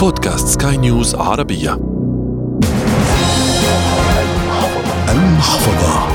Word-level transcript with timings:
بودكاست 0.00 0.48
سكاي 0.48 0.76
نيوز 0.76 1.14
عربية. 1.14 1.80
المحفظة. 5.08 6.06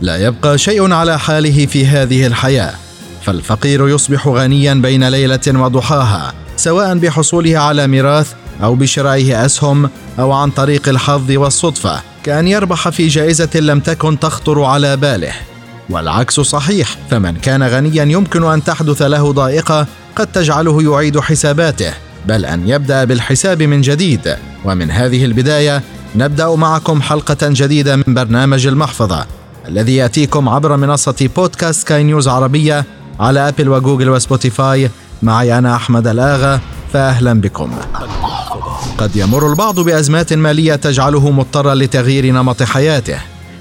لا 0.00 0.16
يبقى 0.16 0.58
شيء 0.58 0.92
على 0.92 1.18
حاله 1.18 1.66
في 1.66 1.86
هذه 1.86 2.26
الحياة 2.26 2.74
فالفقير 3.22 3.88
يصبح 3.88 4.28
غنيا 4.28 4.74
بين 4.74 5.08
ليلة 5.08 5.40
وضحاها 5.46 6.32
سواء 6.56 6.98
بحصوله 6.98 7.58
على 7.58 7.86
ميراث 7.86 8.32
أو 8.62 8.74
بشرائه 8.74 9.44
أسهم 9.44 9.90
أو 10.18 10.32
عن 10.32 10.50
طريق 10.50 10.88
الحظ 10.88 11.30
والصدفة 11.30 12.00
كأن 12.24 12.48
يربح 12.48 12.88
في 12.88 13.06
جائزة 13.08 13.60
لم 13.60 13.80
تكن 13.80 14.18
تخطر 14.18 14.62
على 14.62 14.96
باله. 14.96 15.32
والعكس 15.90 16.40
صحيح 16.40 16.96
فمن 17.10 17.36
كان 17.36 17.62
غنيا 17.62 18.04
يمكن 18.04 18.44
أن 18.44 18.64
تحدث 18.64 19.02
له 19.02 19.32
ضائقة 19.32 19.86
قد 20.16 20.26
تجعله 20.26 20.82
يعيد 20.82 21.20
حساباته 21.20 21.92
بل 22.26 22.44
أن 22.44 22.68
يبدأ 22.68 23.04
بالحساب 23.04 23.62
من 23.62 23.80
جديد. 23.80 24.36
ومن 24.64 24.90
هذه 24.90 25.24
البداية 25.24 25.82
نبدأ 26.14 26.54
معكم 26.54 27.02
حلقة 27.02 27.36
جديدة 27.42 27.96
من 27.96 28.14
برنامج 28.14 28.66
المحفظة 28.66 29.26
الذي 29.68 29.96
يأتيكم 29.96 30.48
عبر 30.48 30.76
منصة 30.76 31.28
بودكاست 31.36 31.88
سكاي 31.88 32.02
نيوز 32.02 32.28
عربية 32.28 32.84
على 33.20 33.48
أبل 33.48 33.68
وجوجل 33.68 34.10
وسبوتيفاي. 34.10 34.90
معي 35.22 35.58
أنا 35.58 35.76
أحمد 35.76 36.06
الآغا 36.06 36.60
فاهلا 36.92 37.40
بكم. 37.40 37.70
قد 38.98 39.16
يمر 39.16 39.50
البعض 39.50 39.80
بأزمات 39.80 40.32
مالية 40.32 40.74
تجعله 40.74 41.30
مضطرا 41.30 41.74
لتغيير 41.74 42.26
نمط 42.26 42.62
حياته. 42.62 43.18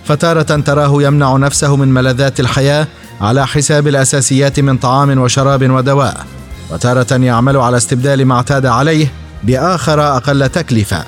فتارة 0.08 0.42
تراه 0.42 1.04
يمنع 1.04 1.38
نفسه 1.38 1.76
من 1.76 1.94
ملذات 1.94 2.40
الحياة 2.40 2.88
على 3.22 3.48
حساب 3.48 3.88
الأساسيات 3.88 4.60
من 4.60 4.78
طعام 4.78 5.20
وشراب 5.20 5.72
ودواء. 5.72 6.26
وتارة 6.72 7.14
يعمل 7.14 7.58
على 7.58 7.78
استبدال 7.78 8.26
ما 8.26 8.36
اعتاد 8.36 8.66
عليه 8.66 9.12
بآخر 9.44 10.18
أقل 10.18 10.50
تكلفة. 10.50 11.04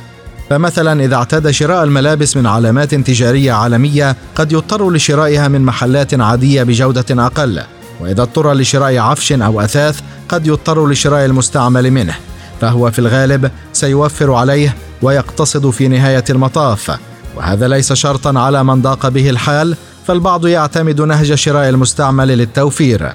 فمثلا 0.50 1.03
إذا 1.03 1.16
اعتاد 1.16 1.52
شراء 1.52 1.83
الملابس 1.83 2.38
من 2.38 2.45
علامات 2.45 2.95
تجارية 2.95 3.52
عالمية 3.52 4.16
قد 4.36 4.52
يضطر 4.52 4.91
لشرائها 4.91 5.47
من 5.47 5.61
محلات 5.61 6.19
عادية 6.19 6.63
بجودة 6.63 7.25
أقل. 7.25 7.61
وإذا 8.00 8.22
اضطر 8.22 8.53
لشراء 8.53 8.97
عفش 8.97 9.31
أو 9.31 9.61
أثاث 9.61 10.00
قد 10.30 10.47
يضطر 10.47 10.88
لشراء 10.88 11.25
المستعمل 11.25 11.91
منه. 11.91 12.16
فهو 12.61 12.91
في 12.91 13.00
الغالب 13.00 13.52
سيوفر 13.73 14.34
عليه 14.34 14.75
ويقتصد 15.02 15.69
في 15.69 15.88
نهاية 15.88 16.23
المطاف. 16.30 16.97
وهذا 17.39 17.67
ليس 17.67 17.93
شرطا 17.93 18.39
على 18.39 18.63
من 18.63 18.81
ضاق 18.81 19.07
به 19.07 19.29
الحال 19.29 19.75
فالبعض 20.07 20.47
يعتمد 20.47 21.01
نهج 21.01 21.33
شراء 21.33 21.69
المستعمل 21.69 22.27
للتوفير. 22.27 23.11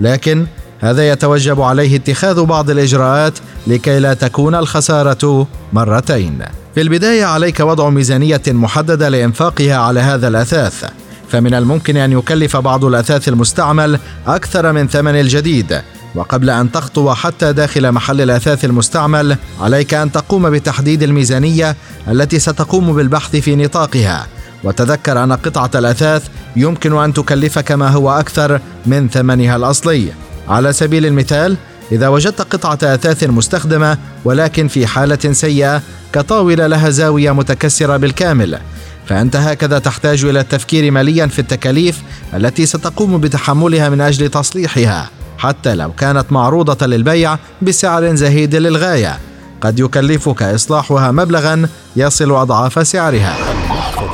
لكن 0.00 0.46
هذا 0.80 1.08
يتوجب 1.08 1.60
عليه 1.60 1.96
اتخاذ 1.96 2.44
بعض 2.44 2.70
الإجراءات 2.70 3.38
لكي 3.66 3.98
لا 3.98 4.14
تكون 4.14 4.54
الخسارة 4.54 5.46
مرتين. 5.72 6.38
في 6.74 6.80
البداية 6.80 7.24
عليك 7.24 7.60
وضع 7.60 7.90
ميزانية 7.90 8.42
محددة 8.48 9.08
لإنفاقها 9.08 9.76
على 9.76 10.00
هذا 10.00 10.28
الأثاث. 10.28 10.84
فمن 11.28 11.54
الممكن 11.54 11.96
أن 11.96 12.12
يكلف 12.12 12.56
بعض 12.56 12.84
الأثاث 12.84 13.28
المستعمل 13.28 13.98
أكثر 14.26 14.72
من 14.72 14.88
ثمن 14.88 15.20
الجديد. 15.20 15.80
وقبل 16.18 16.50
أن 16.50 16.72
تخطو 16.72 17.14
حتى 17.14 17.52
داخل 17.52 17.92
محل 17.92 18.20
الإثاث 18.20 18.64
المستعمل 18.64 19.36
عليك 19.60 19.94
أن 19.94 20.12
تقوم 20.12 20.50
بتحديد 20.50 21.02
الميزانية 21.02 21.76
التي 22.08 22.38
ستقوم 22.38 22.92
بالبحث 22.92 23.36
في 23.36 23.56
نطاقها. 23.56 24.26
وتذكر 24.64 25.24
أن 25.24 25.32
قطعة 25.32 25.70
الإثاث 25.74 26.28
يمكن 26.56 26.98
أن 26.98 27.12
تكلفك 27.14 27.72
ما 27.72 27.88
هو 27.88 28.10
أكثر 28.10 28.60
من 28.86 29.08
ثمنها 29.08 29.56
الأصلي. 29.56 30.12
على 30.48 30.72
سبيل 30.72 31.06
المثال 31.06 31.56
إذا 31.92 32.08
وجدت 32.08 32.40
قطعة 32.40 32.94
أثاث 32.94 33.24
مستخدمة 33.24 33.98
ولكن 34.24 34.68
في 34.68 34.86
حالة 34.86 35.32
سيئة 35.32 35.82
كطاولة 36.12 36.66
لها 36.66 36.90
زاوية 36.90 37.32
متكسرة 37.32 37.96
بالكامل. 37.96 38.58
فأنت 39.06 39.36
هكذا 39.36 39.78
تحتاج 39.78 40.24
إلى 40.24 40.40
التفكير 40.40 40.90
ماليا 40.90 41.26
في 41.26 41.38
التكاليف 41.38 42.02
التي 42.34 42.66
ستقوم 42.66 43.18
بتحملها 43.18 43.88
من 43.88 44.00
أجل 44.00 44.28
تصليحها. 44.28 45.17
حتى 45.38 45.74
لو 45.74 45.92
كانت 45.92 46.32
معروضة 46.32 46.86
للبيع 46.86 47.38
بسعر 47.62 48.14
زهيد 48.14 48.54
للغاية. 48.54 49.18
قد 49.60 49.78
يكلفك 49.78 50.42
إصلاحها 50.42 51.10
مبلغا 51.10 51.68
يصل 51.96 52.32
أضعاف 52.32 52.86
سعرها. 52.86 53.36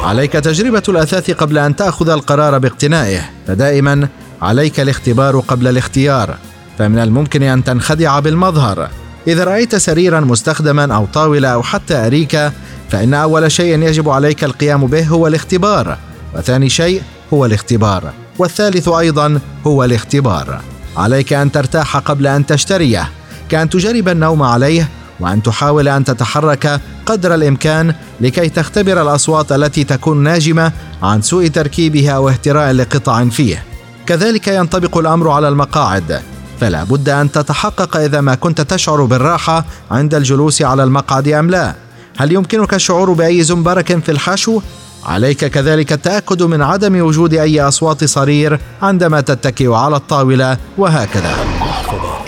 عليك 0.03 0.33
تجربة 0.33 0.83
الأثاث 0.89 1.31
قبل 1.31 1.59
أن 1.59 1.77
تأخذ 1.77 2.09
القرار 2.09 2.59
باقتنائه. 2.59 3.21
فدائما 3.47 4.09
عليك 4.43 4.81
الاختبار 4.81 5.41
قبل 5.41 5.69
الاختيار. 5.69 6.37
فمن 6.79 6.99
الممكن 6.99 7.43
أن 7.43 7.65
تنخدع 7.65 8.21
بالمظهر. 8.21 8.89
إذا 9.27 9.45
رأيت 9.45 9.77
سريرا 9.77 10.21
مستخدما 10.21 10.95
أو 10.95 11.07
طاولة 11.07 11.49
أو 11.49 11.63
حتى 11.63 11.95
أريكة 11.95 12.53
فإن 12.91 13.15
أول 13.15 13.53
شيء 13.53 13.83
يجب 13.83 14.09
عليك 14.09 14.45
القيام 14.45 14.87
به 14.87 15.07
هو 15.07 15.27
الاختبار. 15.27 15.99
وثاني 16.37 16.69
شيء 16.69 17.03
هو 17.33 17.47
الاختبار. 17.47 18.13
والثالث 18.39 18.89
أيضا 18.89 19.41
هو 19.67 19.85
الاختبار. 19.85 20.61
عليك 20.97 21.33
أن 21.33 21.53
ترتاح 21.53 21.97
قبل 21.97 22.27
أن 22.27 22.47
تشتريه 22.47 23.11
كأن 23.49 23.71
تجرب 23.71 24.09
النوم 24.09 24.43
عليه 24.43 24.89
وأن 25.21 25.43
تحاول 25.43 25.89
أن 25.89 26.05
تتحرك 26.05 26.81
قدر 27.07 27.35
الإمكان 27.35 27.95
لكي 28.21 28.49
تختبر 28.49 29.03
الأصوات 29.03 29.53
التي 29.53 29.85
تكون 29.85 30.23
ناجمة 30.23 30.73
عن 31.03 31.23
سوء 31.23 31.47
تركيبها 31.47 32.11
أو 32.13 32.29
اهتراء 32.29 32.73
لقطع 32.73 33.25
فيه. 33.25 33.63
كذلك 34.07 34.49
ينطبق 34.49 34.99
الأمر 34.99 35.31
على 35.31 35.49
المقاعد. 35.49 36.23
فلا 36.61 36.85
بد 36.85 37.09
أن 37.09 37.33
تتحقق 37.33 37.97
إذا 37.97 38.21
ما 38.21 38.35
كنت 38.35 38.61
تشعر 38.61 39.05
بالراحة 39.05 39.65
عند 39.91 40.15
الجلوس 40.15 40.63
على 40.63 40.85
المقعد 40.85 41.29
أم 41.29 41.51
لا. 41.51 41.75
هل 42.17 42.33
يمكنك 42.33 42.75
الشعور 42.75 43.13
بأي 43.13 43.43
زنبرك 43.43 44.05
في 44.05 44.13
الحشو؟ 44.13 44.61
عليك 45.07 45.45
كذلك 45.45 45.93
التأكد 45.93 46.43
من 46.43 46.63
عدم 46.63 47.01
وجود 47.01 47.35
أي 47.35 47.61
أصوات 47.61 48.05
صرير 48.05 48.61
عندما 48.83 49.21
تتكئ 49.21 49.73
على 49.73 49.97
الطاولة 49.97 50.57
وهكذا. 50.79 51.35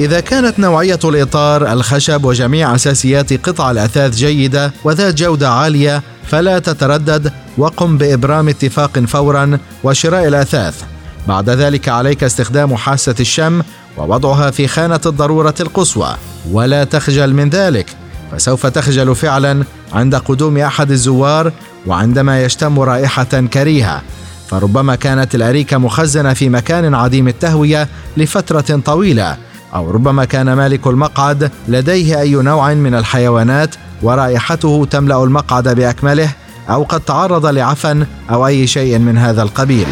إذا 0.00 0.20
كانت 0.20 0.58
نوعية 0.58 0.98
الإطار 1.04 1.72
الخشب 1.72 2.24
وجميع 2.24 2.74
أساسيات 2.74 3.48
قطع 3.48 3.70
الأثاث 3.70 4.14
جيدة 4.16 4.72
وذات 4.84 5.14
جودة 5.14 5.50
عالية 5.50 6.02
فلا 6.26 6.58
تتردد 6.58 7.32
وقم 7.58 7.98
بإبرام 7.98 8.48
اتفاق 8.48 8.98
فورا 8.98 9.58
وشراء 9.84 10.28
الأثاث. 10.28 10.82
بعد 11.28 11.50
ذلك 11.50 11.88
عليك 11.88 12.24
استخدام 12.24 12.76
حاسة 12.76 13.14
الشم 13.20 13.62
ووضعها 13.96 14.50
في 14.50 14.68
خانة 14.68 15.00
الضرورة 15.06 15.54
القصوى. 15.60 16.16
ولا 16.52 16.84
تخجل 16.84 17.34
من 17.34 17.50
ذلك. 17.50 17.86
فسوف 18.32 18.66
تخجل 18.66 19.14
فعلا 19.14 19.64
عند 19.92 20.14
قدوم 20.14 20.58
أحد 20.58 20.90
الزوار 20.90 21.52
وعندما 21.86 22.44
يشتم 22.44 22.80
رائحة 22.80 23.24
كريهة. 23.24 24.02
فربما 24.48 24.94
كانت 24.94 25.34
الأريكة 25.34 25.78
مخزنة 25.78 26.34
في 26.34 26.48
مكان 26.48 26.94
عديم 26.94 27.28
التهوية 27.28 27.88
لفترة 28.16 28.80
طويلة 28.84 29.36
أو 29.74 29.90
ربما 29.90 30.24
كان 30.24 30.52
مالك 30.52 30.86
المقعد 30.86 31.50
لديه 31.68 32.20
أي 32.20 32.34
نوع 32.34 32.74
من 32.74 32.94
الحيوانات 32.94 33.74
ورائحته 34.02 34.86
تملأ 34.90 35.24
المقعد 35.24 35.68
بأكمله 35.68 36.30
أو 36.70 36.82
قد 36.82 37.00
تعرض 37.00 37.46
لعفن 37.46 38.06
أو 38.30 38.46
أي 38.46 38.66
شيء 38.66 38.98
من 38.98 39.18
هذا 39.18 39.42
القبيل. 39.42 39.86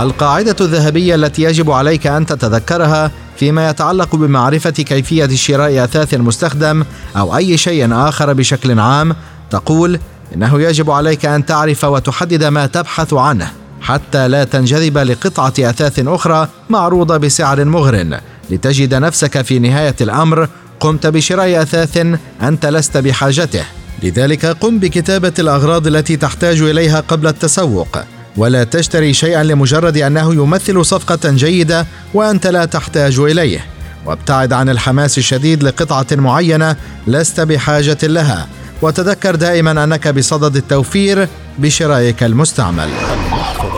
القاعدة 0.00 0.56
الذهبية 0.60 1.14
التي 1.14 1.42
يجب 1.42 1.70
عليك 1.70 2.06
أن 2.06 2.26
تتذكرها 2.26 3.10
فيما 3.36 3.70
يتعلق 3.70 4.16
بمعرفة 4.16 4.70
كيفية 4.70 5.28
شراء 5.28 5.84
أثاث 5.84 6.14
مستخدم 6.14 6.84
أو 7.16 7.36
أي 7.36 7.56
شيء 7.58 7.94
آخر 7.94 8.32
بشكل 8.32 8.80
عام 8.80 9.14
تقول 9.50 9.98
إنه 10.34 10.62
يجب 10.62 10.90
عليك 10.90 11.26
أن 11.26 11.46
تعرف 11.46 11.84
وتحدد 11.84 12.44
ما 12.44 12.66
تبحث 12.66 13.14
عنه 13.14 13.50
حتى 13.80 14.28
لا 14.28 14.44
تنجذب 14.44 14.98
لقطعة 14.98 15.52
أثاث 15.58 15.98
أخرى 15.98 16.48
معروضة 16.70 17.16
بسعر 17.16 17.64
مغر 17.64 18.20
لتجد 18.50 18.94
نفسك 18.94 19.42
في 19.42 19.58
نهاية 19.58 19.96
الأمر 20.00 20.48
قمت 20.80 21.06
بشراء 21.06 21.62
أثاث 21.62 22.06
أنت 22.42 22.66
لست 22.66 22.96
بحاجته. 22.96 23.64
لذلك 24.02 24.46
قم 24.46 24.78
بكتابة 24.78 25.32
الأغراض 25.38 25.86
التي 25.86 26.16
تحتاج 26.16 26.60
إليها 26.60 27.00
قبل 27.00 27.26
التسوق. 27.26 27.98
ولا 28.36 28.64
تشتري 28.64 29.14
شيئا 29.14 29.42
لمجرد 29.42 29.96
أنه 29.96 30.34
يمثل 30.34 30.84
صفقة 30.84 31.30
جيدة 31.30 31.86
وأنت 32.14 32.46
لا 32.46 32.64
تحتاج 32.64 33.18
إليه. 33.18 33.64
وابتعد 34.06 34.52
عن 34.52 34.68
الحماس 34.68 35.18
الشديد 35.18 35.62
لقطعة 35.62 36.06
معينة 36.12 36.76
لست 37.06 37.40
بحاجة 37.40 37.98
لها. 38.02 38.48
وتذكر 38.82 39.34
دائما 39.34 39.84
أنك 39.84 40.08
بصدد 40.08 40.56
التوفير 40.56 41.28
بشرائك 41.58 42.22
المستعمل. 42.22 42.88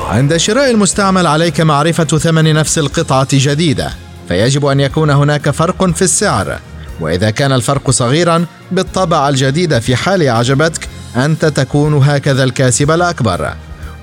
عند 0.09 0.37
شراء 0.37 0.71
المستعمل 0.71 1.27
عليك 1.27 1.61
معرفة 1.61 2.05
ثمن 2.05 2.55
نفس 2.55 2.79
القطعة 2.79 3.29
جديدة 3.33 3.91
فيجب 4.29 4.67
أن 4.67 4.81
يكون 4.81 5.11
هناك 5.11 5.51
فرق 5.51 5.91
في 5.91 6.03
السعر. 6.03 6.59
وإذا 7.01 7.31
كان 7.31 7.53
الفرق 7.53 7.91
صغيرا 7.91 8.47
بالطبع 8.73 9.29
الجديده 9.29 9.81
في 9.81 9.97
حال 9.97 10.23
اعجبتك 10.23 10.89
أنت 11.17 11.45
تكون 11.45 11.95
هكذا 11.95 12.45
الكاسب 12.45 12.91
الأكبر. 12.91 13.55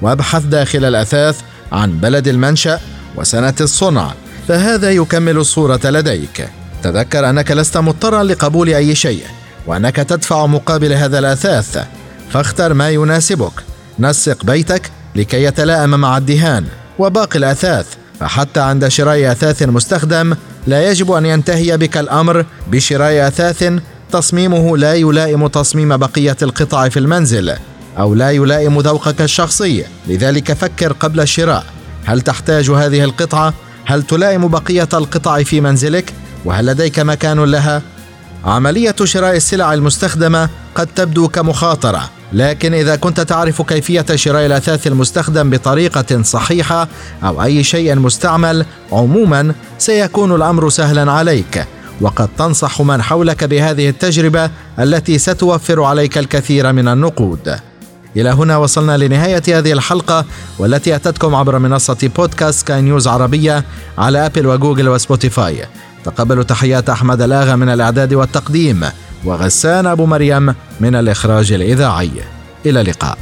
وابحث 0.02 0.44
داخل 0.44 0.86
الأثاث 0.86 1.40
عن 1.72 2.00
بلد 2.00 2.28
المنشأ 2.28 2.80
وسنة 3.16 3.54
الصنع 3.62 4.14
فهذا 4.48 4.92
يكمل 4.92 5.38
الصورة 5.38 5.80
لديك. 5.84 6.50
تذكر 6.84 7.30
أنك 7.30 7.52
لست 7.52 7.78
مضطرا 7.78 8.24
لقبول 8.24 8.70
أي 8.70 8.96
شيء 8.96 9.24
وأنك 9.68 9.96
تدفع 9.96 10.46
مقابل 10.46 10.94
هذا 10.94 11.20
الأثاث. 11.20 11.86
فاختر 12.32 12.74
ما 12.74 12.90
يناسبك. 12.90 13.54
نسق 14.00 14.46
بيتك 14.46 14.92
لكي 15.16 15.44
يتلائم 15.44 15.90
مع 15.90 16.18
الدهان. 16.18 16.66
وباقي 17.00 17.40
الأثاث 17.40 17.86
فحتى 18.20 18.60
عند 18.60 18.88
شراء 18.88 19.32
أثاث 19.32 19.64
مستخدم 19.64 20.36
لا 20.68 20.90
يجب 20.92 21.12
أن 21.12 21.26
ينتهي 21.26 21.78
بك 21.78 21.98
الأمر 21.98 22.46
بشراء 22.72 23.28
أثاث 23.28 23.74
تصميمه 24.12 24.78
لا 24.78 24.94
يلائم 24.94 25.48
تصميم 25.48 25.98
بقية 25.98 26.38
القطع 26.42 26.90
في 26.90 27.00
المنزل. 27.00 27.56
أو 28.00 28.14
لا 28.14 28.32
يلائم 28.32 28.80
ذوقك 28.80 29.22
الشخصي 29.22 29.86
لذلك 30.08 30.54
فكر 30.54 30.94
قبل 30.94 31.20
الشراء 31.20 31.66
هل 32.06 32.22
تحتاج 32.22 32.70
هذه 32.70 33.04
القطعة؟ 33.04 33.54
هل 33.86 34.04
تلائم 34.04 34.48
بقية 34.48 34.90
القطع 34.94 35.44
في 35.44 35.62
منزلك؟ 35.62 36.14
وهل 36.46 36.66
لديك 36.66 37.00
مكان 37.00 37.44
لها؟ 37.44 37.82
عملية 38.46 38.96
شراء 39.04 39.36
السلع 39.36 39.74
المستخدمة 39.74 40.50
قد 40.76 40.88
تبدو 40.96 41.28
كمخاطرة 41.28 42.10
لكن 42.34 42.74
إذا 42.74 42.96
كنت 42.96 43.22
تعرف 43.22 43.62
كيفية 43.62 44.06
شراء 44.16 44.46
الأثاث 44.46 44.88
المستخدم 44.88 45.50
بطريقة 45.50 46.22
صحيحة 46.22 46.88
أو 47.24 47.44
أي 47.44 47.64
شيء 47.64 47.96
مستعمل 47.96 48.66
عموما 48.92 49.54
سيكون 49.78 50.36
الأمر 50.36 50.70
سهلا 50.70 51.12
عليك 51.12 51.66
وقد 52.02 52.30
تنصح 52.38 52.82
من 52.82 53.02
حولك 53.02 53.44
بهذه 53.44 53.90
التجربة 53.90 54.50
التي 54.80 55.18
ستوفر 55.18 55.84
عليك 55.84 56.18
الكثير 56.18 56.74
من 56.74 56.88
النقود. 56.88 57.60
إلى 58.18 58.30
هنا 58.30 58.58
وصلنا 58.58 58.98
لنهاية 58.98 59.44
هذه 59.48 59.72
الحلقة 59.72 60.26
والتي 60.60 60.96
أتتكم 60.96 61.36
عبر 61.36 61.60
منصة 61.60 62.10
بودكاست 62.16 62.60
سكاي 62.60 62.82
نيوز 62.82 63.08
عربية 63.08 63.64
على 63.98 64.26
أبل 64.26 64.48
وجوجل 64.48 64.90
وسبوتيفاي. 64.90 65.66
تقبلوا 66.06 66.44
تحيات 66.44 66.90
أحمد 66.90 67.22
الآغا 67.22 67.56
من 67.56 67.70
الإعداد 67.70 68.14
والتقديم 68.14 68.86
وغسان 69.26 69.88
أبو 69.88 70.06
مريم 70.06 70.56
من 70.80 70.96
الإخراج 70.96 71.52
الإذاعي. 71.52 72.12
إلى 72.66 72.82
اللقاء. 72.82 73.18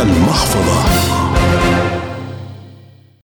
المحفظة. 0.00 0.85